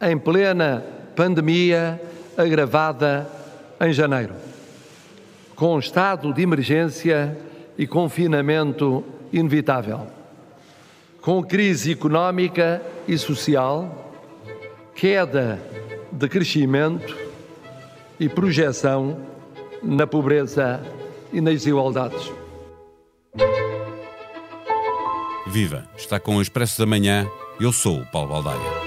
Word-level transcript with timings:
em 0.00 0.18
plena 0.18 0.84
pandemia 1.14 2.00
agravada 2.36 3.28
em 3.80 3.92
janeiro, 3.92 4.34
com 5.54 5.78
estado 5.78 6.32
de 6.32 6.42
emergência 6.42 7.36
e 7.78 7.86
confinamento 7.86 9.04
inevitável, 9.32 10.06
com 11.20 11.42
crise 11.42 11.92
económica 11.92 12.82
e 13.08 13.16
social, 13.18 14.12
queda 14.94 15.60
de 16.12 16.28
crescimento 16.28 17.16
e 18.18 18.28
projeção 18.28 19.18
na 19.82 20.06
pobreza 20.06 20.80
e 21.32 21.40
nas 21.40 21.54
desigualdades. 21.54 22.32
Viva! 25.46 25.88
Está 25.96 26.18
com 26.18 26.36
o 26.36 26.42
Expresso 26.42 26.78
da 26.78 26.86
Manhã. 26.86 27.26
Eu 27.60 27.72
sou 27.72 28.00
o 28.00 28.06
Paulo 28.06 28.28
Baldaia. 28.28 28.85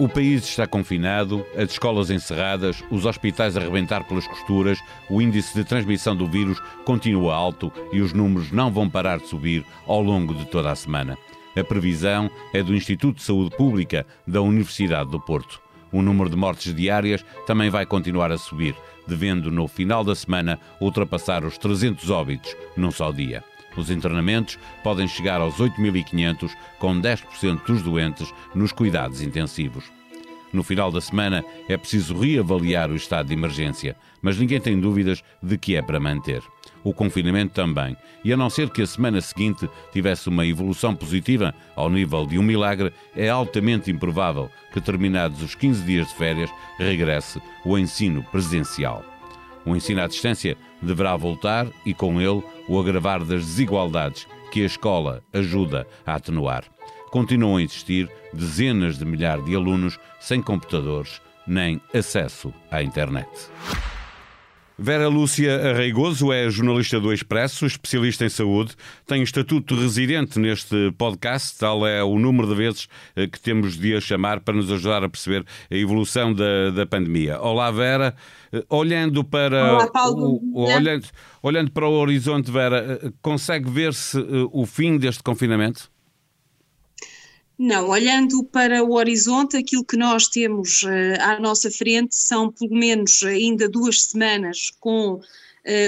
O 0.00 0.08
país 0.08 0.44
está 0.44 0.66
confinado, 0.66 1.44
as 1.54 1.72
escolas 1.72 2.08
encerradas, 2.08 2.82
os 2.90 3.04
hospitais 3.04 3.54
a 3.54 3.60
arrebentar 3.60 4.02
pelas 4.04 4.26
costuras, 4.26 4.82
o 5.10 5.20
índice 5.20 5.52
de 5.52 5.62
transmissão 5.62 6.16
do 6.16 6.26
vírus 6.26 6.58
continua 6.86 7.34
alto 7.34 7.70
e 7.92 8.00
os 8.00 8.14
números 8.14 8.50
não 8.50 8.72
vão 8.72 8.88
parar 8.88 9.18
de 9.18 9.26
subir 9.26 9.62
ao 9.86 10.00
longo 10.00 10.34
de 10.34 10.46
toda 10.46 10.70
a 10.70 10.74
semana. 10.74 11.18
A 11.54 11.62
previsão 11.62 12.30
é 12.54 12.62
do 12.62 12.74
Instituto 12.74 13.18
de 13.18 13.24
Saúde 13.24 13.54
Pública 13.54 14.06
da 14.26 14.40
Universidade 14.40 15.10
do 15.10 15.20
Porto. 15.20 15.60
O 15.92 16.00
número 16.00 16.30
de 16.30 16.36
mortes 16.36 16.74
diárias 16.74 17.22
também 17.46 17.68
vai 17.68 17.84
continuar 17.84 18.32
a 18.32 18.38
subir, 18.38 18.74
devendo 19.06 19.50
no 19.50 19.68
final 19.68 20.02
da 20.02 20.14
semana 20.14 20.58
ultrapassar 20.80 21.44
os 21.44 21.58
300 21.58 22.08
óbitos 22.08 22.56
num 22.74 22.90
só 22.90 23.12
dia. 23.12 23.44
Os 23.76 23.90
internamentos 23.90 24.58
podem 24.82 25.06
chegar 25.06 25.42
aos 25.42 25.56
8.500, 25.56 26.50
com 26.78 26.98
10% 26.98 27.66
dos 27.66 27.82
doentes 27.82 28.32
nos 28.54 28.72
cuidados 28.72 29.20
intensivos. 29.20 29.99
No 30.52 30.62
final 30.62 30.90
da 30.90 31.00
semana 31.00 31.44
é 31.68 31.76
preciso 31.76 32.18
reavaliar 32.18 32.90
o 32.90 32.96
estado 32.96 33.28
de 33.28 33.34
emergência, 33.34 33.96
mas 34.20 34.38
ninguém 34.38 34.60
tem 34.60 34.78
dúvidas 34.78 35.22
de 35.42 35.56
que 35.56 35.76
é 35.76 35.82
para 35.82 36.00
manter. 36.00 36.42
O 36.82 36.92
confinamento 36.92 37.54
também, 37.54 37.96
e 38.24 38.32
a 38.32 38.36
não 38.36 38.50
ser 38.50 38.70
que 38.70 38.82
a 38.82 38.86
semana 38.86 39.20
seguinte 39.20 39.68
tivesse 39.92 40.28
uma 40.28 40.46
evolução 40.46 40.94
positiva 40.94 41.54
ao 41.76 41.90
nível 41.90 42.26
de 42.26 42.38
um 42.38 42.42
milagre, 42.42 42.92
é 43.14 43.28
altamente 43.28 43.90
improvável 43.90 44.50
que, 44.72 44.80
terminados 44.80 45.42
os 45.42 45.54
15 45.54 45.84
dias 45.84 46.08
de 46.08 46.14
férias, 46.14 46.50
regresse 46.78 47.40
o 47.64 47.78
ensino 47.78 48.24
presencial. 48.24 49.04
O 49.64 49.76
ensino 49.76 50.02
à 50.02 50.06
distância 50.06 50.56
deverá 50.80 51.16
voltar 51.16 51.66
e, 51.84 51.92
com 51.92 52.20
ele, 52.20 52.42
o 52.66 52.80
agravar 52.80 53.20
das 53.20 53.44
desigualdades 53.44 54.26
que 54.50 54.62
a 54.62 54.66
escola 54.66 55.22
ajuda 55.32 55.86
a 56.04 56.14
atenuar. 56.14 56.64
Continuam 57.10 57.56
a 57.56 57.62
existir 57.62 58.08
dezenas 58.32 58.98
de 58.98 59.04
milhares 59.04 59.44
de 59.44 59.54
alunos 59.54 59.98
sem 60.20 60.40
computadores 60.40 61.20
nem 61.46 61.80
acesso 61.92 62.54
à 62.70 62.82
internet. 62.82 63.28
Vera 64.82 65.08
Lúcia 65.08 65.72
Arreigoso 65.72 66.32
é 66.32 66.48
jornalista 66.48 66.98
do 66.98 67.12
Expresso, 67.12 67.66
especialista 67.66 68.24
em 68.24 68.30
saúde, 68.30 68.74
tem 69.06 69.22
estatuto 69.22 69.74
residente 69.74 70.38
neste 70.38 70.90
podcast, 70.96 71.58
tal 71.58 71.86
é 71.86 72.02
o 72.02 72.18
número 72.18 72.48
de 72.48 72.54
vezes 72.54 72.88
eh, 73.14 73.26
que 73.26 73.38
temos 73.38 73.76
de 73.76 73.94
a 73.94 74.00
chamar 74.00 74.40
para 74.40 74.54
nos 74.54 74.72
ajudar 74.72 75.04
a 75.04 75.08
perceber 75.08 75.44
a 75.70 75.76
evolução 75.76 76.32
da, 76.32 76.70
da 76.70 76.86
pandemia. 76.86 77.38
Olá, 77.42 77.70
Vera. 77.70 78.14
Eh, 78.50 78.64
olhando 78.70 79.22
para, 79.22 79.74
Olá, 79.74 79.90
Paulo. 79.90 80.40
o, 80.50 80.62
olhando, 80.62 81.06
olhando 81.42 81.70
para 81.72 81.86
o 81.86 81.92
horizonte, 81.92 82.50
Vera, 82.50 83.00
eh, 83.02 83.12
consegue 83.20 83.68
ver-se 83.68 84.16
o 84.50 84.64
fim 84.64 84.96
deste 84.96 85.22
confinamento? 85.22 85.89
Não, 87.62 87.90
olhando 87.90 88.42
para 88.42 88.82
o 88.82 88.94
horizonte, 88.94 89.54
aquilo 89.54 89.84
que 89.84 89.94
nós 89.94 90.28
temos 90.28 90.82
uh, 90.82 91.20
à 91.20 91.38
nossa 91.38 91.70
frente 91.70 92.14
são 92.14 92.50
pelo 92.50 92.74
menos 92.74 93.22
ainda 93.22 93.68
duas 93.68 94.04
semanas 94.04 94.70
com 94.80 95.16
uh, 95.16 95.20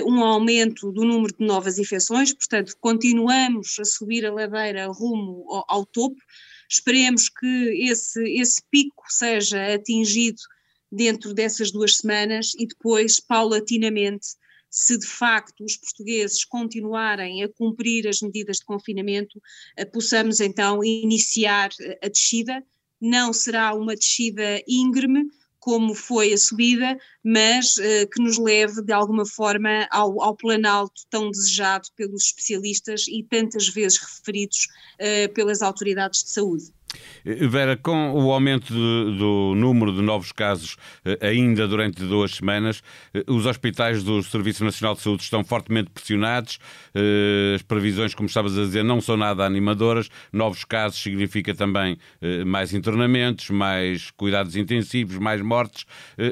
um 0.06 0.22
aumento 0.22 0.92
do 0.92 1.02
número 1.02 1.34
de 1.34 1.42
novas 1.42 1.78
infecções, 1.78 2.34
portanto, 2.34 2.76
continuamos 2.78 3.78
a 3.80 3.86
subir 3.86 4.26
a 4.26 4.30
ladeira 4.30 4.86
rumo 4.88 5.46
ao, 5.48 5.64
ao 5.66 5.86
topo. 5.86 6.20
Esperemos 6.68 7.30
que 7.30 7.86
esse, 7.90 8.22
esse 8.38 8.62
pico 8.70 9.04
seja 9.08 9.72
atingido 9.72 10.42
dentro 10.92 11.32
dessas 11.32 11.70
duas 11.70 11.96
semanas 11.96 12.52
e 12.58 12.66
depois, 12.66 13.18
paulatinamente, 13.18 14.26
se 14.72 14.96
de 14.98 15.06
facto 15.06 15.62
os 15.62 15.76
portugueses 15.76 16.46
continuarem 16.46 17.44
a 17.44 17.48
cumprir 17.48 18.08
as 18.08 18.22
medidas 18.22 18.56
de 18.56 18.64
confinamento, 18.64 19.38
eh, 19.76 19.84
possamos 19.84 20.40
então 20.40 20.82
iniciar 20.82 21.68
eh, 21.78 21.98
a 22.02 22.08
descida. 22.08 22.64
Não 22.98 23.34
será 23.34 23.74
uma 23.74 23.94
descida 23.94 24.62
íngreme, 24.66 25.26
como 25.58 25.94
foi 25.94 26.32
a 26.32 26.38
subida, 26.38 26.98
mas 27.22 27.76
uh, 27.76 28.08
que 28.12 28.20
nos 28.20 28.36
leve 28.36 28.82
de 28.82 28.92
alguma 28.92 29.24
forma 29.24 29.86
ao, 29.92 30.20
ao 30.20 30.36
planalto 30.36 31.02
tão 31.08 31.30
desejado 31.30 31.88
pelos 31.94 32.24
especialistas 32.24 33.06
e 33.06 33.22
tantas 33.22 33.68
vezes 33.68 33.98
referidos 33.98 34.66
pelas 35.34 35.62
autoridades 35.62 36.24
de 36.24 36.30
saúde. 36.30 36.72
Eh, 37.24 37.46
Vera, 37.46 37.76
com 37.76 38.12
o 38.12 38.32
aumento 38.32 38.72
do, 38.72 39.16
do 39.16 39.54
número 39.54 39.92
de 39.92 40.02
novos 40.02 40.32
casos 40.32 40.76
eh, 41.04 41.18
ainda 41.20 41.66
durante 41.66 42.02
duas 42.04 42.32
semanas, 42.32 42.82
eh, 43.14 43.24
os 43.28 43.46
hospitais 43.46 44.02
do 44.02 44.22
Serviço 44.22 44.64
Nacional 44.64 44.94
de 44.94 45.02
Saúde 45.02 45.22
estão 45.22 45.44
fortemente 45.44 45.90
pressionados. 45.90 46.58
As 47.54 47.62
previsões, 47.62 48.14
como 48.14 48.26
estavas 48.26 48.58
a 48.58 48.62
dizer, 48.62 48.82
não 48.82 49.00
são 49.00 49.16
nada 49.16 49.44
animadoras. 49.44 50.08
Novos 50.32 50.64
casos 50.64 51.02
significa 51.02 51.54
também 51.54 51.96
mais 52.46 52.72
internamentos, 52.72 53.50
mais 53.50 54.10
cuidados 54.10 54.56
intensivos, 54.56 55.18
mais 55.18 55.40
mortes. 55.40 55.84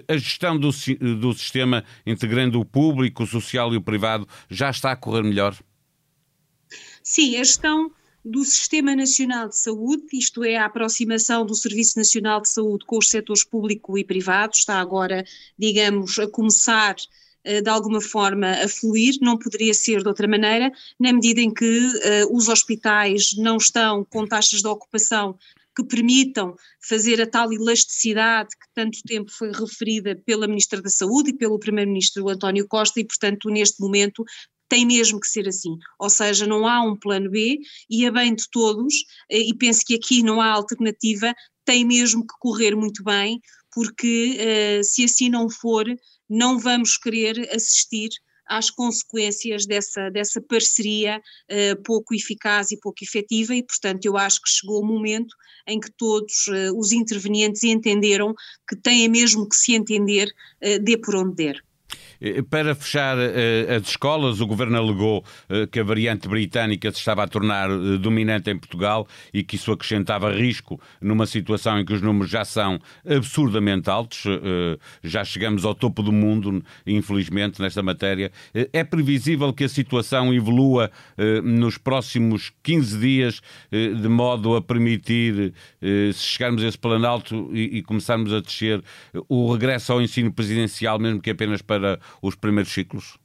A 0.09 0.16
gestão 0.16 0.59
do, 0.59 0.70
do 1.16 1.32
sistema, 1.32 1.84
integrando 2.06 2.60
o 2.60 2.65
público, 2.65 3.22
o 3.22 3.26
social 3.26 3.72
e 3.72 3.76
o 3.76 3.81
privado, 3.81 4.26
já 4.49 4.70
está 4.70 4.93
a 4.93 4.97
correr 4.97 5.22
melhor? 5.22 5.56
Sim, 7.03 7.37
a 7.37 7.44
gestão 7.44 7.91
do 8.25 8.44
Sistema 8.44 8.94
Nacional 8.94 9.48
de 9.48 9.56
Saúde, 9.56 10.04
isto 10.12 10.44
é, 10.44 10.56
a 10.56 10.66
aproximação 10.66 11.47
do 11.47 11.54
Serviço 11.54 11.98
Nacional 11.98 12.41
de 12.41 12.48
Saúde 12.48 12.84
com 12.84 12.98
os 12.98 13.08
setores 13.08 13.44
público 13.44 13.97
e 13.97 14.04
privado, 14.04 14.53
está 14.54 14.78
agora, 14.81 15.25
digamos, 15.58 16.19
a 16.19 16.28
começar 16.28 16.97
eh, 17.42 17.62
de 17.62 17.70
alguma 17.70 18.00
forma 18.00 18.50
a 18.50 18.69
fluir, 18.69 19.16
não 19.22 19.38
poderia 19.38 19.72
ser 19.72 20.03
de 20.03 20.08
outra 20.08 20.28
maneira, 20.28 20.70
na 20.98 21.12
medida 21.12 21.41
em 21.41 21.53
que 21.53 21.64
uh, 21.64 22.36
os 22.36 22.48
hospitais 22.48 23.34
não 23.36 23.56
estão 23.56 24.04
com 24.04 24.26
taxas 24.26 24.60
de 24.60 24.69
ocupação 24.69 25.38
que 25.75 25.84
permitam 25.84 26.54
fazer 26.81 27.22
a 27.22 27.26
tal 27.26 27.52
elasticidade 27.52 28.50
que 28.50 28.66
tanto 28.75 28.98
tempo 29.06 29.31
foi 29.31 29.52
referida 29.52 30.14
pela 30.26 30.47
Ministra 30.47 30.82
da 30.82 30.91
Saúde 30.91 31.31
e 31.31 31.37
pelo 31.37 31.58
Primeiro-Ministro 31.58 32.28
António 32.28 32.66
Costa 32.69 33.00
e, 33.00 33.04
portanto, 33.04 33.48
neste 33.48 33.81
momento 33.81 34.25
tem 34.70 34.86
mesmo 34.86 35.20
que 35.20 35.26
ser 35.26 35.47
assim. 35.48 35.76
Ou 35.98 36.08
seja, 36.08 36.47
não 36.47 36.66
há 36.66 36.81
um 36.81 36.97
plano 36.97 37.28
B 37.28 37.58
e 37.91 38.06
a 38.06 38.12
bem 38.12 38.34
de 38.34 38.48
todos, 38.50 38.94
eh, 39.28 39.41
e 39.41 39.54
penso 39.54 39.82
que 39.84 39.94
aqui 39.94 40.22
não 40.22 40.41
há 40.41 40.47
alternativa, 40.47 41.34
tem 41.64 41.84
mesmo 41.84 42.22
que 42.22 42.34
correr 42.38 42.75
muito 42.75 43.03
bem, 43.04 43.41
porque 43.72 44.38
uh, 44.41 44.84
se 44.84 45.04
assim 45.04 45.28
não 45.28 45.48
for, 45.50 45.84
não 46.28 46.58
vamos 46.58 46.97
querer 46.97 47.48
assistir 47.54 48.08
às 48.47 48.69
consequências 48.69 49.64
dessa, 49.66 50.10
dessa 50.10 50.41
parceria 50.41 51.19
uh, 51.19 51.82
pouco 51.84 52.14
eficaz 52.14 52.70
e 52.70 52.81
pouco 52.81 53.04
efetiva, 53.04 53.54
e 53.54 53.62
portanto 53.62 54.04
eu 54.04 54.16
acho 54.16 54.41
que 54.42 54.50
chegou 54.50 54.82
o 54.82 54.87
momento 54.87 55.34
em 55.66 55.78
que 55.78 55.91
todos 55.97 56.47
uh, 56.48 56.76
os 56.76 56.91
intervenientes 56.91 57.62
entenderam 57.62 58.34
que 58.69 58.76
têm 58.76 59.08
mesmo 59.08 59.48
que 59.48 59.56
se 59.56 59.75
entender, 59.75 60.28
uh, 60.64 60.82
dê 60.82 60.97
por 60.97 61.14
onde 61.14 61.37
der. 61.37 61.69
Eh, 62.20 62.42
para 62.42 62.75
fechar 62.75 63.16
eh, 63.19 63.76
as 63.76 63.88
escolas, 63.88 64.41
o 64.41 64.47
governo 64.47 64.76
alegou 64.76 65.25
eh, 65.48 65.66
que 65.66 65.81
a 65.81 65.84
variante 65.84 66.28
britânica 66.28 66.91
se 66.91 66.98
estava 66.98 67.22
a 67.22 67.28
tornar 67.28 67.69
dominante 67.98 68.50
em 68.50 68.58
Portugal 68.58 69.06
e 69.32 69.42
que 69.42 69.56
isso 69.56 69.72
acrescentava 69.72 70.31
risco 70.32 70.81
numa 71.00 71.26
situação 71.26 71.78
em 71.81 71.84
que 71.84 71.92
os 71.92 72.03
números 72.03 72.31
já 72.31 72.44
são 72.44 72.78
absurdamente 73.08 73.88
altos. 73.88 74.25
Já 75.02 75.25
chegamos 75.25 75.64
ao 75.64 75.75
topo 75.75 76.02
do 76.02 76.12
mundo, 76.12 76.62
infelizmente, 76.87 77.61
nesta 77.61 77.82
matéria. 77.82 78.31
É 78.73 78.84
previsível 78.84 79.52
que 79.52 79.64
a 79.64 79.69
situação 79.69 80.32
evolua 80.34 80.90
nos 81.43 81.78
próximos 81.78 82.52
15 82.62 82.99
dias 82.99 83.40
de 83.70 84.08
modo 84.08 84.56
a 84.56 84.62
permitir, 84.62 85.52
se 85.81 86.23
chegarmos 86.23 86.62
a 86.64 86.69
esse 86.69 86.78
planalto 86.78 87.50
e 87.55 87.82
começarmos 87.82 88.32
a 88.32 88.40
descer, 88.40 88.82
o 89.28 89.52
regresso 89.52 89.93
ao 89.93 90.02
ensino 90.02 90.32
presidencial, 90.32 90.99
mesmo 90.99 91.20
que 91.20 91.31
apenas 91.31 91.62
para 91.62 91.99
os 92.23 92.35
primeiros 92.35 92.73
ciclos? 92.73 93.19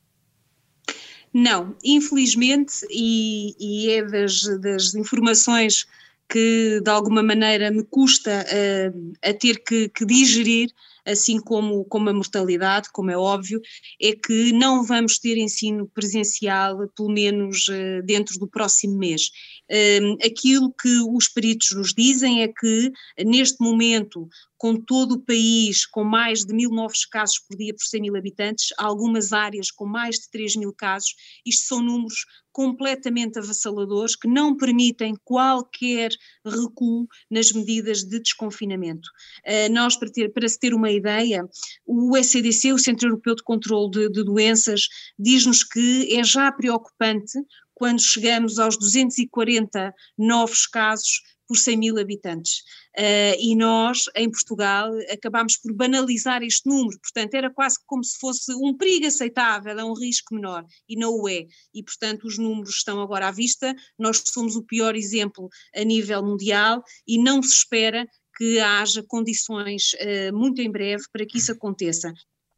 Não, 1.34 1.76
infelizmente, 1.84 2.86
e, 2.90 3.56
e 3.60 3.92
é 3.92 4.04
das, 4.04 4.44
das, 4.62 4.96
informações 4.96 5.86
que 6.30 6.80
de 6.82 6.90
alguma 6.90 7.22
maneira 7.22 7.70
me 7.70 7.84
custa 7.84 8.46
uh, 8.46 9.14
a 9.22 9.34
ter 9.34 9.62
que, 9.64 9.90
que 9.90 10.06
digerir, 10.06 10.72
assim 11.06 11.40
como, 11.40 11.86
como 11.86 12.10
a 12.10 12.13
mortalidade, 12.13 12.90
como 12.92 13.12
é 13.12 13.18
óbvio, 13.18 13.62
é 14.02 14.13
que 14.13 14.52
não 14.54 14.84
vamos 14.84 15.19
ter 15.19 15.38
ensino 15.38 15.88
presencial, 15.94 16.88
pelo 16.96 17.10
menos 17.10 17.68
uh, 17.68 18.04
dentro 18.04 18.38
do 18.40 18.48
próximo 18.48 18.98
mês. 18.98 19.30
Uh, 19.69 20.18
aquilo 20.25 20.74
que 20.74 21.00
os 21.16 21.28
peritos 21.28 21.72
nos 21.75 21.94
dizem 21.94 22.44
é 22.44 22.48
que, 22.48 22.92
neste 23.24 23.62
momento, 23.62 24.28
com 24.57 24.75
todo 24.75 25.13
o 25.13 25.19
país 25.19 25.86
com 25.86 26.04
mais 26.04 26.46
de 26.46 26.54
mil 26.54 26.69
novos 26.69 27.06
casos 27.06 27.40
por 27.40 27.58
dia 27.58 27.74
por 27.74 27.84
100 27.84 28.01
mil 28.01 28.16
habitantes, 28.16 28.74
algumas 28.78 29.34
áreas 29.34 29.69
com 29.69 29.86
mais 29.86 30.16
de 30.16 30.30
3 30.31 30.56
mil 30.56 30.74
casos, 30.74 31.13
isto 31.46 31.68
são 31.68 31.81
números 31.81 32.25
completamente 32.51 33.38
avassaladores 33.38 34.16
que 34.16 34.30
não 34.30 34.56
permitem 34.56 35.13
qualquer 35.25 36.10
recuo 36.46 37.06
nas 37.30 37.51
medidas 37.51 38.04
de 38.06 38.18
desconfinamento. 38.18 39.10
Uh, 39.46 39.72
nós, 39.74 39.98
para, 39.98 40.10
ter, 40.10 40.31
para 40.31 40.48
se 40.48 40.58
ter 40.58 40.74
uma 40.74 40.90
ideia, 40.95 41.47
o 41.86 42.18
ECDC, 42.18 42.74
o 42.74 42.80
Centro 42.80 43.09
Europeu 43.09 43.36
de 43.36 43.44
Controlo 43.44 43.89
de, 43.89 44.09
de 44.09 44.24
Doenças, 44.24 44.88
diz-nos 45.18 45.63
que 45.63 46.18
é 46.18 46.24
já 46.24 46.51
preocupante 46.51 47.38
quando 47.74 48.01
chegamos 48.01 48.57
aos 48.57 48.77
240 48.77 49.94
novos 50.18 50.65
casos 50.65 51.21
por 51.47 51.57
100 51.57 51.77
mil 51.77 52.00
habitantes. 52.00 52.59
Uh, 52.97 53.36
e 53.39 53.56
nós, 53.56 54.06
em 54.15 54.31
Portugal, 54.31 54.92
acabámos 55.12 55.57
por 55.57 55.74
banalizar 55.74 56.42
este 56.42 56.68
número, 56.68 56.98
portanto, 57.00 57.33
era 57.33 57.50
quase 57.50 57.77
como 57.86 58.03
se 58.03 58.18
fosse 58.18 58.53
um 58.53 58.75
perigo 58.75 59.06
aceitável, 59.06 59.77
é 59.77 59.83
um 59.83 59.94
risco 59.94 60.33
menor, 60.33 60.65
e 60.88 60.95
não 60.95 61.13
o 61.13 61.30
é. 61.30 61.45
E, 61.74 61.83
portanto, 61.83 62.25
os 62.25 62.38
números 62.38 62.77
estão 62.77 63.01
agora 63.01 63.27
à 63.27 63.31
vista, 63.31 63.75
nós 64.00 64.21
somos 64.25 64.56
o 64.56 64.63
pior 64.63 64.95
exemplo 64.95 65.50
a 65.75 65.83
nível 65.83 66.24
mundial 66.24 66.83
e 67.07 67.21
não 67.21 67.44
se 67.44 67.50
espera 67.50 68.07
que 68.36 68.60
haja 68.60 69.04
condições 69.04 69.94
uh, 69.94 70.36
muito 70.36 70.62
em 70.62 70.72
breve 70.72 71.04
para 71.12 71.26
que 71.26 71.38
isso 71.38 71.52
aconteça. 71.52 72.14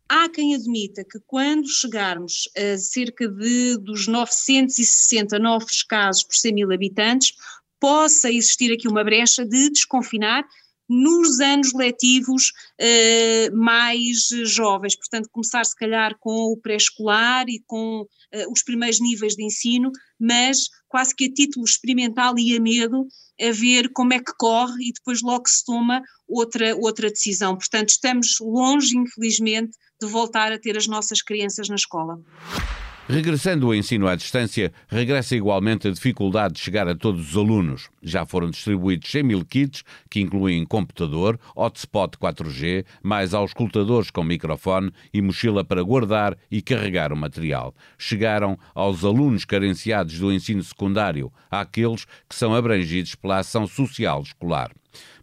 Há 0.10 0.30
quem 0.30 0.56
admita 0.56 1.04
que 1.04 1.20
quando 1.26 1.68
chegarmos 1.68 2.50
a 2.58 2.78
cerca 2.78 3.28
de 3.28 3.78
dos 3.78 4.08
960 4.08 5.38
novos 5.38 5.84
casos 5.84 6.24
por 6.24 6.36
100 6.36 6.54
mil 6.54 6.72
habitantes, 6.72 7.34
possa 7.80 8.32
existir 8.32 8.72
aqui 8.74 8.88
uma 8.88 9.04
brecha 9.04 9.46
de 9.46 9.70
desconfinar 9.70 10.48
nos 10.90 11.40
anos 11.40 11.74
letivos 11.74 12.52
uh, 12.80 13.56
mais 13.56 14.28
jovens, 14.46 14.96
portanto, 14.96 15.30
começar 15.32 15.66
se 15.66 15.76
calhar 15.76 16.18
com 16.20 16.52
o 16.52 16.58
pré-escolar 16.58 17.46
e 17.50 17.62
com 17.66 18.02
uh, 18.02 18.52
os 18.52 18.64
primeiros 18.64 19.00
níveis 19.00 19.36
de 19.36 19.44
ensino, 19.44 19.92
mas 20.20 20.70
quase 20.88 21.16
que 21.16 21.26
a 21.26 21.34
título 21.34 21.66
experimental 21.66 22.38
e 22.38 22.56
a 22.56 22.60
medo, 22.60 23.08
a 23.40 23.52
ver 23.52 23.90
como 23.94 24.14
é 24.14 24.20
que 24.20 24.34
corre 24.38 24.90
e 24.90 24.94
depois 24.94 25.22
logo 25.22 25.48
se 25.48 25.64
toma 25.64 26.02
outra, 26.28 26.76
outra 26.76 27.10
decisão. 27.10 27.56
Portanto, 27.56 27.90
estamos 27.90 28.38
longe, 28.40 28.98
infelizmente, 28.98 29.78
de 30.02 30.08
voltar 30.08 30.52
a 30.52 30.60
ter 30.60 30.78
as 30.78 30.88
nossas 30.88 31.22
crianças 31.22 31.70
na 31.70 31.76
escola. 31.76 32.20
Regressando 33.10 33.68
ao 33.68 33.74
ensino 33.74 34.06
à 34.06 34.18
distância, 34.18 34.70
regressa 34.90 35.34
igualmente 35.34 35.88
a 35.88 35.92
dificuldade 35.92 36.56
de 36.56 36.60
chegar 36.60 36.90
a 36.90 36.96
todos 36.96 37.30
os 37.30 37.38
alunos. 37.38 37.88
Já 38.04 38.26
foram 38.26 38.50
distribuídos 38.50 39.10
100 39.10 39.24
mil 39.24 39.46
kits, 39.46 39.82
que 40.10 40.20
incluem 40.20 40.66
computador, 40.66 41.40
hotspot 41.56 42.18
4G, 42.18 42.84
mais 43.02 43.34
auscultadores 43.34 44.12
com 44.12 44.26
microfone 44.26 44.92
e 45.14 45.22
mochila 45.22 45.64
para 45.64 45.82
guardar 45.84 46.38
e 46.52 46.62
carregar 46.62 47.14
o 47.14 47.16
material. 47.16 47.74
Chegaram 47.98 48.60
aos 48.76 49.06
alunos 49.06 49.46
carenciados 49.46 50.20
do 50.20 50.30
ensino 50.30 50.62
secundário, 50.62 51.32
àqueles 51.50 52.04
que 52.28 52.36
são 52.36 52.54
abrangidos 52.54 53.16
pela 53.16 53.38
ação 53.38 53.66
social 53.66 54.22
escolar 54.22 54.70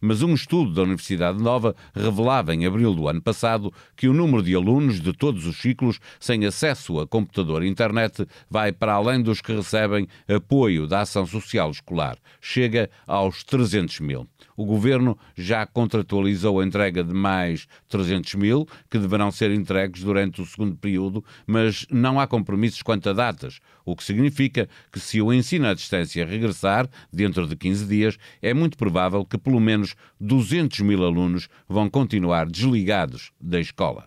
mas 0.00 0.22
um 0.22 0.34
estudo 0.34 0.72
da 0.72 0.82
Universidade 0.82 1.42
Nova 1.42 1.74
revelava 1.94 2.54
em 2.54 2.66
abril 2.66 2.94
do 2.94 3.08
ano 3.08 3.22
passado 3.22 3.72
que 3.96 4.08
o 4.08 4.12
número 4.12 4.42
de 4.42 4.54
alunos 4.54 5.00
de 5.00 5.12
todos 5.12 5.46
os 5.46 5.56
ciclos 5.56 5.98
sem 6.20 6.44
acesso 6.44 7.00
a 7.00 7.06
computador 7.06 7.62
e 7.62 7.68
internet 7.68 8.26
vai 8.50 8.72
para 8.72 8.94
além 8.94 9.22
dos 9.22 9.40
que 9.40 9.52
recebem 9.52 10.08
apoio 10.28 10.86
da 10.86 11.00
ação 11.00 11.26
social 11.26 11.70
escolar. 11.70 12.16
Chega 12.40 12.90
aos 13.06 13.42
300 13.44 14.00
mil. 14.00 14.28
O 14.56 14.64
governo 14.64 15.18
já 15.36 15.66
contratualizou 15.66 16.60
a 16.60 16.64
entrega 16.64 17.02
de 17.02 17.12
mais 17.12 17.66
300 17.88 18.34
mil, 18.34 18.68
que 18.88 18.98
deverão 18.98 19.30
ser 19.32 19.50
entregues 19.50 20.02
durante 20.02 20.40
o 20.40 20.46
segundo 20.46 20.76
período, 20.76 21.24
mas 21.46 21.86
não 21.90 22.20
há 22.20 22.26
compromissos 22.26 22.82
quanto 22.82 23.08
a 23.08 23.12
datas, 23.12 23.58
o 23.84 23.96
que 23.96 24.04
significa 24.04 24.68
que, 24.92 25.00
se 25.00 25.20
o 25.20 25.32
ensino 25.32 25.66
à 25.66 25.74
distância 25.74 26.24
regressar 26.24 26.88
dentro 27.12 27.46
de 27.46 27.56
15 27.56 27.86
dias, 27.86 28.18
é 28.40 28.54
muito 28.54 28.78
provável 28.78 29.24
que 29.24 29.36
pelo 29.36 29.60
menos 29.64 29.96
200 30.20 30.80
mil 30.80 31.04
alunos 31.04 31.48
vão 31.68 31.90
continuar 31.90 32.46
desligados 32.46 33.32
da 33.40 33.58
escola. 33.58 34.04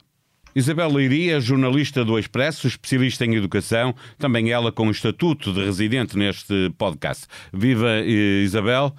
Isabel 0.55 0.91
Leiria, 0.91 1.39
jornalista 1.39 2.03
do 2.03 2.17
Expresso, 2.17 2.67
especialista 2.67 3.25
em 3.25 3.35
educação, 3.35 3.93
também 4.17 4.49
ela 4.49 4.71
com 4.71 4.87
o 4.87 4.91
estatuto 4.91 5.53
de 5.53 5.63
residente 5.63 6.17
neste 6.17 6.71
podcast. 6.77 7.27
Viva 7.53 7.89
eh, 7.89 8.43
Isabel! 8.43 8.95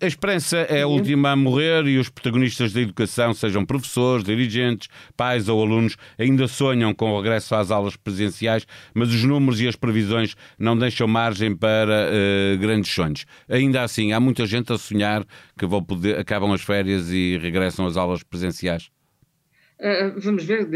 A 0.00 0.06
esperança 0.06 0.56
é 0.56 0.82
a 0.82 0.88
última 0.88 1.30
a 1.30 1.36
morrer 1.36 1.86
e 1.86 1.98
os 1.98 2.08
protagonistas 2.08 2.72
da 2.72 2.80
educação, 2.80 3.32
sejam 3.32 3.64
professores, 3.64 4.24
dirigentes, 4.24 4.88
pais 5.16 5.48
ou 5.48 5.62
alunos, 5.62 5.96
ainda 6.18 6.48
sonham 6.48 6.92
com 6.92 7.12
o 7.12 7.20
regresso 7.20 7.54
às 7.54 7.70
aulas 7.70 7.94
presenciais, 7.94 8.66
mas 8.92 9.10
os 9.10 9.22
números 9.22 9.60
e 9.60 9.68
as 9.68 9.76
previsões 9.76 10.34
não 10.58 10.76
deixam 10.76 11.06
margem 11.06 11.54
para 11.54 12.08
uh, 12.08 12.58
grandes 12.58 12.92
sonhos. 12.92 13.24
Ainda 13.48 13.84
assim, 13.84 14.12
há 14.12 14.18
muita 14.18 14.46
gente 14.46 14.72
a 14.72 14.78
sonhar 14.78 15.24
que 15.56 15.64
vão 15.64 15.82
poder, 15.82 16.18
acabam 16.18 16.52
as 16.52 16.60
férias 16.60 17.12
e 17.12 17.38
regressam 17.38 17.86
às 17.86 17.96
aulas 17.96 18.24
presenciais. 18.24 18.90
Uh, 19.78 20.18
vamos 20.18 20.42
ver, 20.42 20.66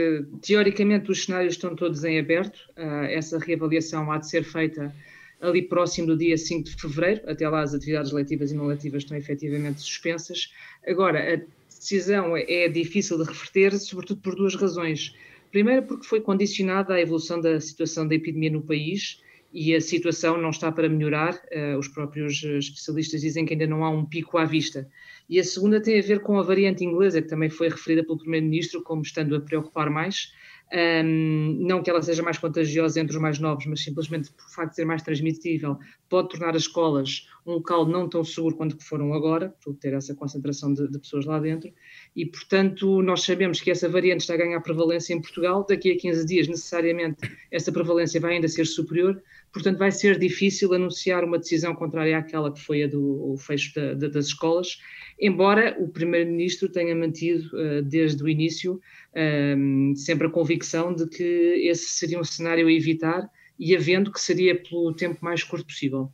teoricamente 0.41 1.11
os 1.11 1.25
cenários 1.25 1.55
estão 1.55 1.75
todos 1.75 2.05
em 2.05 2.21
aberto, 2.21 2.57
uh, 2.79 3.05
essa 3.11 3.37
reavaliação 3.37 4.13
há 4.13 4.19
de 4.19 4.29
ser 4.29 4.45
feita 4.45 4.95
ali 5.43 5.63
próximo 5.63 6.07
do 6.07 6.17
dia 6.17 6.39
5 6.39 6.71
de 6.71 6.77
fevereiro, 6.81 7.23
até 7.27 7.49
lá 7.49 7.63
as 7.63 7.75
atividades 7.75 8.13
letivas 8.13 8.53
e 8.53 8.55
não 8.55 8.67
letivas 8.67 9.03
estão 9.03 9.17
efetivamente 9.17 9.81
suspensas. 9.81 10.53
Agora, 10.87 11.35
a 11.35 11.41
decisão 11.69 12.37
é 12.37 12.69
difícil 12.69 13.19
de 13.19 13.25
reverter, 13.25 13.77
sobretudo 13.79 14.21
por 14.21 14.37
duas 14.37 14.55
razões. 14.55 15.15
Primeiro, 15.51 15.83
porque 15.83 16.07
foi 16.07 16.21
condicionada 16.21 16.95
à 16.95 17.01
evolução 17.01 17.41
da 17.41 17.61
situação 17.61 18.07
da 18.07 18.15
epidemia 18.15 18.51
no 18.51 18.63
país 18.63 19.21
e 19.53 19.75
a 19.75 19.81
situação 19.81 20.41
não 20.41 20.51
está 20.51 20.73
para 20.73 20.89
melhorar. 20.89 21.35
Uh, 21.35 21.77
os 21.77 21.89
próprios 21.89 22.43
especialistas 22.43 23.21
dizem 23.21 23.45
que 23.45 23.53
ainda 23.53 23.67
não 23.67 23.85
há 23.85 23.91
um 23.91 24.07
pico 24.07 24.39
à 24.39 24.45
vista. 24.45 24.89
E 25.29 25.39
a 25.39 25.45
segunda 25.45 25.81
tem 25.81 25.99
a 25.99 26.03
ver 26.03 26.21
com 26.21 26.39
a 26.39 26.43
variante 26.43 26.85
inglesa, 26.85 27.21
que 27.21 27.29
também 27.29 27.51
foi 27.51 27.69
referida 27.69 28.03
pelo 28.05 28.19
Primeiro-Ministro 28.19 28.83
como 28.83 29.03
estando 29.03 29.37
a 29.37 29.41
preocupar 29.41 29.91
mais. 29.91 30.33
Um, 30.75 31.59
não 31.61 31.83
que 31.83 31.91
ela 31.91 32.01
seja 32.01 32.23
mais 32.23 32.39
contagiosa 32.39 32.99
entre 32.99 33.15
os 33.15 33.21
mais 33.21 33.39
novos, 33.39 33.67
mas 33.67 33.83
simplesmente 33.83 34.33
por 34.33 34.49
facto 34.49 34.71
de 34.71 34.77
ser 34.77 34.87
mais 34.87 35.03
transmitível, 35.03 35.79
pode 36.09 36.31
tornar 36.31 36.57
as 36.57 36.63
escolas 36.63 37.27
um 37.45 37.55
local 37.55 37.87
não 37.87 38.09
tão 38.09 38.23
seguro 38.23 38.57
quanto 38.57 38.83
foram 38.83 39.13
agora, 39.13 39.55
por 39.63 39.75
ter 39.75 39.93
essa 39.93 40.15
concentração 40.15 40.73
de, 40.73 40.89
de, 40.89 40.99
pessoas 40.99 41.27
lá 41.27 41.41
dentro, 41.41 41.73
e 42.15 42.25
portanto 42.25 43.03
nós 43.03 43.23
sabemos 43.23 43.61
que 43.61 43.71
essa 43.71 43.89
variante 43.89 44.21
está 44.21 44.35
a 44.35 44.37
ganhar 44.37 44.61
prevalência 44.61 45.13
em 45.13 45.21
Portugal, 45.21 45.67
daqui 45.69 45.93
a 45.93 45.97
15 45.97 46.25
dias 46.25 46.49
necessariamente 46.49 47.19
essa 47.51 47.73
prevalência 47.73 48.21
vai 48.21 48.35
ainda 48.35 48.49
ser 48.49 48.65
superior, 48.67 49.21
portanto 49.53 49.79
vai 49.79 49.91
ser 49.91 50.19
difícil 50.19 50.73
anunciar 50.73 51.25
uma 51.25 51.39
decisão 51.39 51.75
contrária 51.75 52.17
àquela 52.17 52.53
que 52.53 52.61
foi 52.61 52.85
a 52.85 52.87
do 52.87 53.35
fecho 53.39 53.75
da, 53.75 53.95
da, 53.95 54.09
das 54.09 54.27
escolas, 54.27 54.79
embora 55.21 55.77
o 55.81 55.89
Primeiro-Ministro 55.89 56.69
tenha 56.69 56.95
mantido 56.95 57.49
uh, 57.57 57.83
desde 57.83 58.23
o 58.23 58.29
início 58.29 58.81
um, 59.15 59.95
sempre 59.97 60.27
a 60.27 60.31
convicção 60.31 60.95
de 60.95 61.07
que 61.09 61.23
esse 61.67 61.91
seria 61.91 62.19
um 62.19 62.25
cenário 62.25 62.67
a 62.67 62.73
evitar 62.73 63.29
e 63.59 63.77
havendo 63.77 64.11
que 64.11 64.21
seria 64.21 64.61
pelo 64.61 64.95
tempo 64.95 65.19
mais 65.23 65.43
curto 65.43 65.67
possível. 65.67 66.11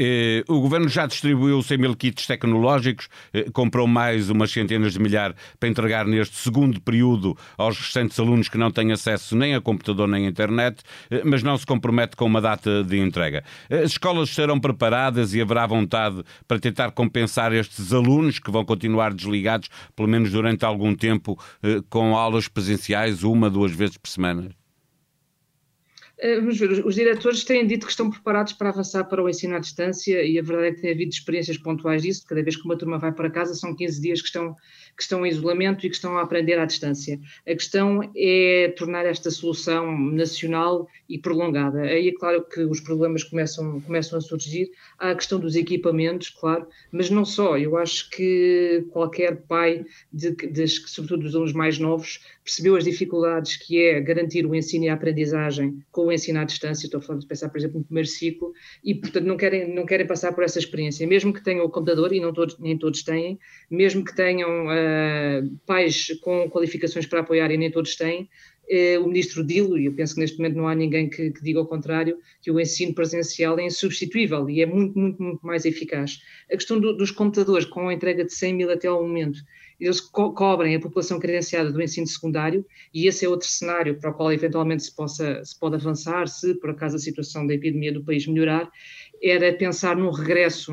Eh, 0.00 0.44
o 0.46 0.60
governo 0.60 0.88
já 0.88 1.06
distribuiu 1.06 1.60
100 1.60 1.78
mil 1.78 1.96
kits 1.96 2.24
tecnológicos, 2.24 3.08
eh, 3.32 3.50
comprou 3.52 3.88
mais 3.88 4.30
umas 4.30 4.52
centenas 4.52 4.92
de 4.92 5.00
milhares 5.00 5.36
para 5.58 5.68
entregar 5.68 6.06
neste 6.06 6.36
segundo 6.36 6.80
período 6.80 7.36
aos 7.56 7.76
restantes 7.76 8.16
alunos 8.20 8.48
que 8.48 8.56
não 8.56 8.70
têm 8.70 8.92
acesso 8.92 9.34
nem 9.34 9.56
a 9.56 9.60
computador 9.60 10.06
nem 10.06 10.26
a 10.26 10.28
internet, 10.28 10.82
eh, 11.10 11.22
mas 11.24 11.42
não 11.42 11.58
se 11.58 11.66
compromete 11.66 12.14
com 12.14 12.26
uma 12.26 12.40
data 12.40 12.84
de 12.84 12.96
entrega. 13.00 13.42
As 13.68 13.90
escolas 13.90 14.28
estarão 14.28 14.60
preparadas 14.60 15.34
e 15.34 15.40
haverá 15.40 15.66
vontade 15.66 16.22
para 16.46 16.60
tentar 16.60 16.92
compensar 16.92 17.52
estes 17.52 17.92
alunos 17.92 18.38
que 18.38 18.52
vão 18.52 18.64
continuar 18.64 19.12
desligados, 19.12 19.68
pelo 19.96 20.08
menos 20.08 20.30
durante 20.30 20.64
algum 20.64 20.94
tempo, 20.94 21.36
com 21.90 22.16
aulas 22.16 22.46
presenciais, 22.46 23.24
uma, 23.24 23.50
duas 23.50 23.72
vezes 23.72 23.96
por 23.96 24.08
semana? 24.08 24.57
Eh, 26.20 26.36
vamos 26.40 26.58
ver, 26.58 26.84
os 26.84 26.94
diretores 26.96 27.44
têm 27.44 27.64
dito 27.64 27.86
que 27.86 27.92
estão 27.92 28.10
preparados 28.10 28.52
para 28.52 28.70
avançar 28.70 29.04
para 29.04 29.22
o 29.22 29.28
ensino 29.28 29.54
à 29.54 29.60
distância 29.60 30.24
e 30.24 30.36
a 30.36 30.42
verdade 30.42 30.68
é 30.68 30.72
que 30.72 30.80
tem 30.80 30.90
havido 30.90 31.10
experiências 31.12 31.56
pontuais 31.56 32.02
disso. 32.02 32.24
Cada 32.26 32.42
vez 32.42 32.56
que 32.56 32.64
uma 32.64 32.76
turma 32.76 32.98
vai 32.98 33.12
para 33.12 33.30
casa, 33.30 33.54
são 33.54 33.74
15 33.74 34.00
dias 34.00 34.20
que 34.20 34.26
estão, 34.26 34.56
que 34.98 35.04
estão 35.04 35.24
em 35.24 35.30
isolamento 35.30 35.86
e 35.86 35.88
que 35.88 35.94
estão 35.94 36.18
a 36.18 36.22
aprender 36.22 36.58
à 36.58 36.64
distância. 36.64 37.20
A 37.46 37.54
questão 37.54 38.10
é 38.16 38.74
tornar 38.76 39.06
esta 39.06 39.30
solução 39.30 39.96
nacional 39.96 40.88
e 41.08 41.16
prolongada. 41.16 41.82
Aí 41.82 42.08
é 42.08 42.12
claro 42.12 42.44
que 42.44 42.62
os 42.62 42.80
problemas 42.80 43.22
começam, 43.22 43.80
começam 43.80 44.18
a 44.18 44.20
surgir. 44.20 44.72
Há 44.98 45.12
a 45.12 45.14
questão 45.14 45.38
dos 45.38 45.54
equipamentos, 45.54 46.30
claro, 46.30 46.66
mas 46.90 47.10
não 47.10 47.24
só. 47.24 47.56
Eu 47.56 47.76
acho 47.76 48.10
que 48.10 48.84
qualquer 48.90 49.36
pai, 49.42 49.86
de, 50.12 50.32
de, 50.32 50.66
sobretudo 50.66 51.22
dos 51.22 51.34
alunos 51.36 51.52
mais 51.52 51.78
novos, 51.78 52.20
percebeu 52.44 52.74
as 52.74 52.84
dificuldades 52.84 53.56
que 53.56 53.80
é 53.80 54.00
garantir 54.00 54.44
o 54.46 54.54
ensino 54.54 54.86
e 54.86 54.88
a 54.88 54.94
aprendizagem 54.94 55.78
com 55.92 56.06
o 56.06 56.12
ensino 56.12 56.40
à 56.40 56.44
distância, 56.44 56.86
estou 56.86 57.00
falar 57.00 57.20
de 57.20 57.26
pensar, 57.26 57.48
por 57.50 57.58
exemplo, 57.58 57.78
no 57.78 57.84
primeiro 57.84 58.08
ciclo, 58.08 58.52
e 58.82 58.94
portanto 58.94 59.24
não 59.24 59.36
querem, 59.36 59.72
não 59.72 59.86
querem 59.86 60.06
passar 60.06 60.32
por 60.32 60.42
essa 60.42 60.58
experiência, 60.58 61.06
mesmo 61.06 61.32
que 61.32 61.44
tenham 61.44 61.64
o 61.64 61.70
computador, 61.70 62.12
e 62.12 62.20
não 62.20 62.32
todos, 62.32 62.58
nem 62.58 62.76
todos 62.76 63.02
têm, 63.02 63.38
mesmo 63.70 64.04
que 64.04 64.14
tenham 64.14 64.66
uh, 64.66 64.87
pais 65.66 66.08
com 66.20 66.48
qualificações 66.50 67.06
para 67.06 67.20
apoiar, 67.20 67.50
e 67.50 67.56
nem 67.56 67.70
todos 67.70 67.96
têm, 67.96 68.28
uh, 68.70 69.04
o 69.04 69.08
ministro 69.08 69.44
Dilo, 69.44 69.78
e 69.78 69.86
eu 69.86 69.94
penso 69.94 70.14
que 70.14 70.20
neste 70.20 70.38
momento 70.38 70.56
não 70.56 70.68
há 70.68 70.74
ninguém 70.74 71.08
que, 71.08 71.30
que, 71.30 71.42
diga 71.42 71.60
o 71.60 71.66
contrário, 71.66 72.18
que 72.42 72.50
o 72.50 72.60
ensino 72.60 72.94
presencial 72.94 73.58
é 73.58 73.66
insubstituível 73.66 74.48
e 74.48 74.62
é 74.62 74.66
muito, 74.66 74.98
muito, 74.98 75.22
muito 75.22 75.46
mais 75.46 75.64
eficaz. 75.64 76.18
A 76.50 76.56
questão 76.56 76.78
do, 76.78 76.96
dos 76.96 77.10
computadores, 77.10 77.64
com 77.64 77.88
a 77.88 77.94
entrega 77.94 78.24
de 78.24 78.32
100 78.32 78.54
mil 78.54 78.70
até 78.70 78.88
ao 78.88 79.02
momento, 79.02 79.40
eles 79.80 80.00
co 80.00 80.32
cobrem 80.32 80.74
a 80.74 80.80
população 80.80 81.20
credenciada 81.20 81.70
do 81.70 81.80
ensino 81.80 82.06
secundário 82.06 82.66
e 82.92 83.06
esse 83.06 83.24
é 83.24 83.28
outro 83.28 83.46
cenário 83.46 83.98
para 83.98 84.10
o 84.10 84.14
qual 84.14 84.32
eventualmente 84.32 84.82
se, 84.82 84.94
possa, 84.94 85.44
se 85.44 85.58
pode 85.58 85.76
avançar, 85.76 86.26
se 86.26 86.54
por 86.54 86.70
acaso 86.70 86.96
a 86.96 86.98
situação 86.98 87.46
da 87.46 87.54
epidemia 87.54 87.92
do 87.92 88.04
país 88.04 88.26
melhorar, 88.26 88.68
era 89.22 89.52
pensar 89.52 89.96
num 89.96 90.10
regresso 90.10 90.72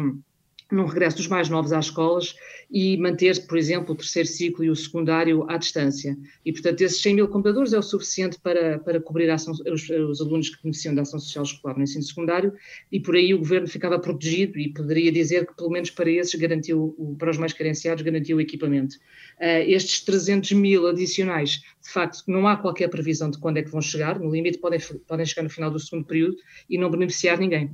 num 0.71 0.85
regresso 0.85 1.17
dos 1.17 1.27
mais 1.27 1.49
novos 1.49 1.71
às 1.71 1.85
escolas 1.85 2.35
e 2.71 2.97
manter, 2.97 3.45
por 3.45 3.57
exemplo, 3.57 3.93
o 3.93 3.97
terceiro 3.97 4.27
ciclo 4.27 4.63
e 4.63 4.69
o 4.69 4.75
secundário 4.75 5.45
à 5.49 5.57
distância. 5.57 6.17
E, 6.43 6.51
portanto, 6.51 6.81
esses 6.81 7.01
100 7.01 7.15
mil 7.15 7.27
computadores 7.27 7.73
é 7.73 7.79
o 7.79 7.83
suficiente 7.83 8.39
para, 8.39 8.79
para 8.79 8.99
cobrir 8.99 9.29
ação, 9.29 9.53
os, 9.53 9.89
os, 9.89 10.21
alunos 10.21 10.49
que 10.49 10.63
beneficiam 10.63 10.95
da 10.95 11.03
ação 11.03 11.19
social 11.19 11.43
escolar 11.43 11.77
no 11.77 11.83
ensino 11.83 12.03
secundário 12.03 12.53
e 12.91 12.99
por 12.99 13.15
aí 13.15 13.33
o 13.33 13.39
governo 13.39 13.67
ficava 13.67 13.99
protegido 13.99 14.57
e 14.57 14.73
poderia 14.73 15.11
dizer 15.11 15.45
que, 15.45 15.55
pelo 15.55 15.69
menos 15.69 15.91
para 15.91 16.09
esses, 16.09 16.33
garantiu, 16.35 17.15
para 17.19 17.29
os 17.29 17.37
mais 17.37 17.53
carenciados, 17.53 18.03
garantiu 18.03 18.37
o 18.37 18.41
equipamento. 18.41 18.95
Uh, 19.39 19.67
estes 19.67 20.01
300 20.01 20.53
mil 20.53 20.87
adicionais, 20.87 21.61
de 21.81 21.89
facto, 21.91 22.23
não 22.27 22.47
há 22.47 22.57
qualquer 22.57 22.89
previsão 22.89 23.29
de 23.29 23.37
quando 23.37 23.57
é 23.57 23.63
que 23.63 23.69
vão 23.69 23.81
chegar, 23.81 24.19
no 24.19 24.31
limite 24.31 24.57
podem, 24.57 24.79
podem 25.07 25.25
chegar 25.25 25.43
no 25.43 25.49
final 25.49 25.69
do 25.69 25.79
segundo 25.79 26.05
período 26.05 26.37
e 26.69 26.77
não 26.77 26.89
beneficiar 26.89 27.37
ninguém. 27.37 27.71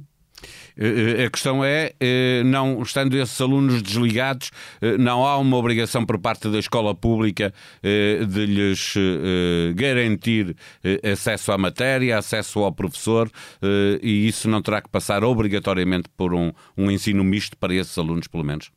Eh, 0.77 1.25
a 1.25 1.29
questão 1.29 1.63
é, 1.63 1.93
eh, 1.99 2.43
não 2.45 2.81
estando 2.81 3.15
esses 3.15 3.39
alunos 3.39 3.81
desligados, 3.81 4.51
eh, 4.81 4.97
não 4.97 5.25
há 5.25 5.37
uma 5.37 5.57
obrigação 5.57 6.05
por 6.05 6.19
parte 6.19 6.49
da 6.49 6.59
escola 6.59 6.95
pública 6.95 7.53
de 7.81 8.45
lhes 8.45 8.95
garantir 9.75 10.55
acesso 11.11 11.51
à 11.51 11.57
matéria, 11.57 12.17
acesso 12.17 12.59
ao 12.59 12.71
professor, 12.71 13.29
e 14.01 14.27
isso 14.27 14.49
não 14.49 14.61
terá 14.61 14.81
que 14.81 14.89
passar 14.89 15.23
obrigatoriamente 15.23 16.09
por 16.15 16.33
um, 16.33 16.51
um 16.77 16.89
ensino 16.89 17.23
misto 17.23 17.57
para 17.57 17.73
esses 17.73 17.97
alunos, 17.97 18.27
pelo 18.27 18.43
menos? 18.43 18.71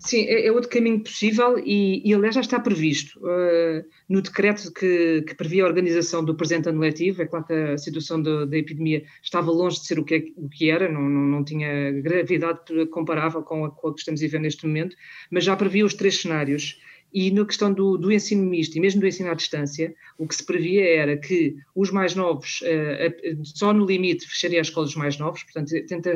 Sim, 0.00 0.22
é, 0.22 0.46
é, 0.46 0.52
outro 0.52 0.70
caminho 0.70 1.00
possível 1.00 1.58
e, 1.58 2.00
e 2.08 2.14
aliás 2.14 2.34
já 2.34 2.40
está 2.40 2.58
previsto 2.58 3.20
uh, 3.20 3.84
no 4.08 4.22
decreto 4.22 4.72
que, 4.72 5.22
que, 5.22 5.34
previa 5.34 5.62
a 5.62 5.66
organização 5.66 6.24
do 6.24 6.34
presente 6.34 6.70
ano 6.70 6.80
letivo. 6.80 7.20
É 7.20 7.26
claro 7.26 7.44
que 7.44 7.52
a 7.52 7.76
situação 7.76 8.20
da, 8.20 8.46
da 8.46 8.56
epidemia 8.56 9.04
estava 9.22 9.50
longe 9.50 9.78
de 9.78 9.86
ser 9.86 9.98
o 9.98 10.04
que, 10.04 10.14
é, 10.14 10.24
o 10.36 10.48
que 10.48 10.70
era, 10.70 10.90
não, 10.90 11.02
não, 11.02 11.20
não, 11.20 11.44
tinha 11.44 11.92
gravidade 12.00 12.86
comparável 12.90 13.42
com 13.42 13.66
a, 13.66 13.70
com 13.70 13.88
a 13.88 13.92
que 13.92 14.00
estamos 14.00 14.22
a 14.22 14.26
ver 14.26 14.40
neste 14.40 14.66
momento, 14.66 14.96
mas 15.30 15.44
já 15.44 15.54
previa 15.54 15.84
os 15.84 15.92
três 15.92 16.18
cenários. 16.22 16.80
E 17.12 17.30
na 17.32 17.44
questão 17.44 17.72
do, 17.72 17.98
do, 17.98 18.10
ensino 18.10 18.48
misto 18.48 18.76
e 18.76 18.80
mesmo 18.80 19.00
do 19.00 19.06
ensino 19.06 19.30
à 19.30 19.34
distância, 19.34 19.92
o 20.16 20.28
que 20.28 20.34
se 20.34 20.46
previa 20.46 20.84
era 20.84 21.16
que 21.16 21.56
os 21.74 21.90
mais 21.90 22.14
novos, 22.14 22.62
uh, 22.62 23.44
só 23.44 23.74
no 23.74 23.84
limite, 23.84 24.26
fecharia 24.26 24.60
as 24.62 24.68
escolas 24.68 24.90
dos 24.90 24.96
mais 24.96 25.18
novos, 25.18 25.42
portanto, 25.42 25.74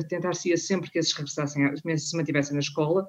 tentar-se 0.09 0.57
sempre 0.57 0.91
que 0.91 0.99
esses 0.99 1.13
regressassem, 1.13 1.69
se 1.99 2.17
mantivessem 2.17 2.55
na 2.55 2.61
escola, 2.61 3.09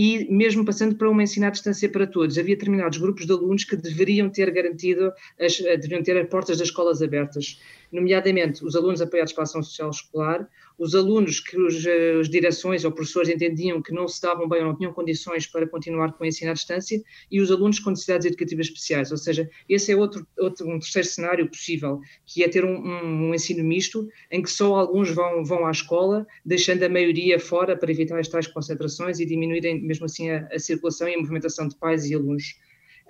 e 0.00 0.32
mesmo 0.32 0.64
passando 0.64 0.94
para 0.94 1.10
uma 1.10 1.24
ensino 1.24 1.46
à 1.46 1.50
distância 1.50 1.88
para 1.88 2.06
todos. 2.06 2.38
Havia 2.38 2.54
determinados 2.54 2.98
grupos 2.98 3.26
de 3.26 3.32
alunos 3.32 3.64
que 3.64 3.74
deveriam 3.74 4.30
ter 4.30 4.48
garantido, 4.52 5.12
as, 5.40 5.58
deveriam 5.58 6.04
ter 6.04 6.16
as 6.16 6.28
portas 6.28 6.58
das 6.58 6.68
escolas 6.68 7.02
abertas 7.02 7.60
nomeadamente 7.92 8.64
os 8.64 8.76
alunos 8.76 9.00
apoiados 9.00 9.32
pela 9.32 9.44
ação 9.44 9.62
social 9.62 9.90
escolar, 9.90 10.48
os 10.78 10.94
alunos 10.94 11.40
que 11.40 11.58
os, 11.60 11.84
as 12.20 12.28
direções 12.28 12.84
ou 12.84 12.92
professores 12.92 13.28
entendiam 13.28 13.82
que 13.82 13.92
não 13.92 14.06
se 14.06 14.22
davam 14.22 14.48
bem 14.48 14.60
ou 14.60 14.66
não 14.66 14.76
tinham 14.76 14.92
condições 14.92 15.46
para 15.46 15.66
continuar 15.66 16.12
com 16.12 16.22
o 16.22 16.26
ensino 16.26 16.52
à 16.52 16.54
distância, 16.54 17.02
e 17.30 17.40
os 17.40 17.50
alunos 17.50 17.80
com 17.80 17.90
necessidades 17.90 18.26
educativas 18.26 18.66
especiais. 18.66 19.10
Ou 19.10 19.16
seja, 19.16 19.50
esse 19.68 19.90
é 19.90 19.96
outro, 19.96 20.26
outro 20.38 20.68
um 20.68 20.78
terceiro 20.78 21.08
cenário 21.08 21.48
possível, 21.48 22.00
que 22.24 22.44
é 22.44 22.48
ter 22.48 22.64
um, 22.64 22.76
um, 22.76 23.28
um 23.28 23.34
ensino 23.34 23.64
misto, 23.64 24.08
em 24.30 24.40
que 24.40 24.50
só 24.50 24.76
alguns 24.76 25.10
vão, 25.10 25.44
vão 25.44 25.66
à 25.66 25.70
escola, 25.70 26.26
deixando 26.44 26.84
a 26.84 26.88
maioria 26.88 27.40
fora 27.40 27.76
para 27.76 27.90
evitar 27.90 28.18
as 28.18 28.28
tais 28.28 28.46
concentrações 28.46 29.18
e 29.18 29.26
diminuírem 29.26 29.82
mesmo 29.82 30.06
assim 30.06 30.30
a, 30.30 30.48
a 30.52 30.58
circulação 30.58 31.08
e 31.08 31.14
a 31.14 31.18
movimentação 31.18 31.66
de 31.66 31.76
pais 31.76 32.04
e 32.08 32.14
alunos. 32.14 32.54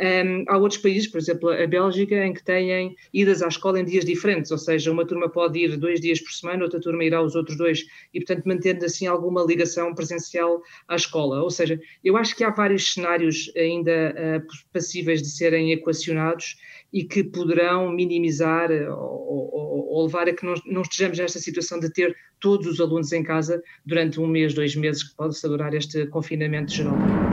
Um, 0.00 0.44
há 0.46 0.56
outros 0.56 0.80
países, 0.80 1.08
por 1.08 1.18
exemplo, 1.18 1.50
a 1.50 1.66
Bélgica, 1.66 2.24
em 2.24 2.32
que 2.32 2.44
têm 2.44 2.94
idas 3.12 3.42
à 3.42 3.48
escola 3.48 3.80
em 3.80 3.84
dias 3.84 4.04
diferentes, 4.04 4.50
ou 4.52 4.58
seja, 4.58 4.92
uma 4.92 5.04
turma 5.04 5.28
pode 5.28 5.58
ir 5.58 5.76
dois 5.76 6.00
dias 6.00 6.20
por 6.20 6.30
semana, 6.30 6.62
outra 6.62 6.80
turma 6.80 7.02
irá 7.02 7.20
os 7.20 7.34
outros 7.34 7.56
dois, 7.58 7.84
e 8.14 8.20
portanto 8.20 8.46
mantendo 8.46 8.84
assim 8.84 9.06
alguma 9.06 9.44
ligação 9.44 9.92
presencial 9.94 10.62
à 10.86 10.94
escola. 10.94 11.42
Ou 11.42 11.50
seja, 11.50 11.80
eu 12.04 12.16
acho 12.16 12.36
que 12.36 12.44
há 12.44 12.50
vários 12.50 12.92
cenários 12.92 13.50
ainda 13.56 14.14
uh, 14.14 14.46
passíveis 14.72 15.20
de 15.20 15.30
serem 15.30 15.72
equacionados 15.72 16.56
e 16.92 17.04
que 17.04 17.24
poderão 17.24 17.90
minimizar 17.90 18.70
ou, 18.70 19.50
ou, 19.52 19.88
ou 19.88 20.06
levar 20.06 20.28
a 20.28 20.32
que 20.32 20.44
não, 20.44 20.54
não, 20.64 20.82
estejamos 20.82 21.18
nesta 21.18 21.38
situação 21.38 21.80
de 21.80 21.92
ter 21.92 22.16
todos 22.40 22.66
os 22.66 22.80
alunos 22.80 23.12
em 23.12 23.22
casa 23.22 23.62
durante 23.84 24.20
um 24.20 24.26
mês, 24.26 24.54
dois 24.54 24.74
meses, 24.74 25.02
que 25.02 25.16
pode 25.16 25.38
durar 25.42 25.74
este 25.74 26.06
confinamento 26.06 26.72
geral. 26.72 27.27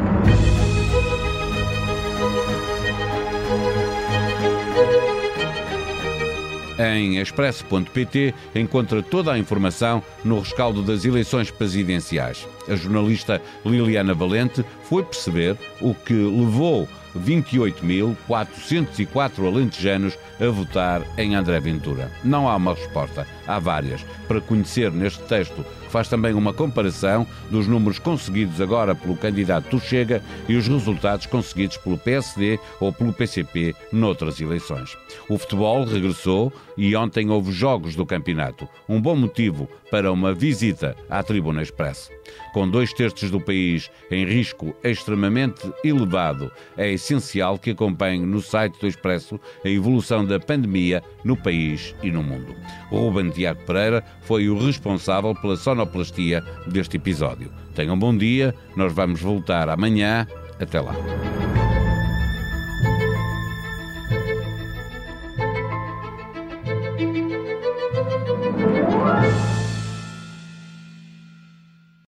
Em 6.93 7.17
expresso.pt 7.17 8.33
encontra 8.53 9.01
toda 9.01 9.33
a 9.33 9.39
informação 9.39 10.03
no 10.23 10.39
rescaldo 10.39 10.83
das 10.83 11.03
eleições 11.03 11.49
presidenciais. 11.49 12.47
A 12.67 12.75
jornalista 12.75 13.41
Liliana 13.65 14.13
Valente 14.13 14.63
foi 14.83 15.03
perceber 15.03 15.57
o 15.81 15.95
que 15.95 16.13
levou 16.13 16.87
28.404 17.19 19.45
alentejanos 19.45 20.17
a 20.39 20.47
votar 20.47 21.01
em 21.17 21.35
André 21.35 21.59
Ventura. 21.59 22.09
Não 22.23 22.47
há 22.47 22.55
uma 22.55 22.73
resposta, 22.73 23.27
há 23.47 23.59
várias. 23.59 24.05
Para 24.27 24.41
conhecer 24.41 24.91
neste 24.91 25.21
texto, 25.23 25.65
faz 25.89 26.09
também 26.09 26.33
uma 26.33 26.53
comparação 26.53 27.25
dos 27.49 27.67
números 27.67 27.99
conseguidos 27.99 28.59
agora 28.59 28.93
pelo 28.93 29.15
candidato 29.15 29.69
do 29.69 29.79
Chega 29.79 30.21
e 30.47 30.55
os 30.55 30.67
resultados 30.67 31.25
conseguidos 31.25 31.77
pelo 31.77 31.97
PSD 31.97 32.59
ou 32.79 32.91
pelo 32.91 33.13
PCP 33.13 33.75
noutras 33.91 34.41
eleições. 34.41 34.97
O 35.29 35.37
futebol 35.37 35.85
regressou 35.85 36.51
e 36.77 36.95
ontem 36.95 37.29
houve 37.29 37.51
jogos 37.51 37.95
do 37.95 38.05
campeonato. 38.05 38.67
Um 38.89 38.99
bom 38.99 39.15
motivo 39.15 39.69
para 39.89 40.11
uma 40.11 40.33
visita 40.33 40.95
à 41.09 41.23
Tribuna 41.23 41.61
Expresso. 41.61 42.09
Com 42.55 42.69
dois 42.69 42.93
terços 42.93 43.29
do 43.29 43.41
país 43.41 43.91
em 44.09 44.23
risco 44.23 44.73
extremamente 44.81 45.69
elevado, 45.83 46.49
é 46.77 46.89
essencial 46.89 47.59
que 47.59 47.71
acompanhe 47.71 48.25
no 48.25 48.41
site 48.41 48.79
do 48.79 48.87
Expresso 48.87 49.37
a 49.65 49.67
evolução 49.67 50.23
da 50.23 50.39
pandemia 50.39 51.03
no 51.25 51.35
país 51.35 51.93
e 52.01 52.09
no 52.09 52.23
mundo. 52.23 52.55
Ruben 52.89 53.29
Tiago 53.29 53.59
Pereira 53.65 54.01
foi 54.21 54.47
o 54.47 54.57
responsável 54.57 55.35
pela 55.35 55.57
sonoplastia 55.57 56.41
deste 56.65 56.95
episódio. 56.95 57.51
Tenham 57.75 57.95
um 57.95 57.99
bom 57.99 58.15
dia, 58.15 58.55
nós 58.73 58.93
vamos 58.93 59.19
voltar 59.19 59.67
amanhã. 59.67 60.25
Até 60.57 60.79
lá. 60.79 60.95